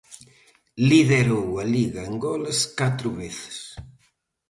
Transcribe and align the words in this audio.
Liderou 0.89 1.49
a 1.63 1.65
liga 1.75 2.01
en 2.09 2.15
goles 2.25 2.59
catro 2.79 3.09
veces. 3.21 3.57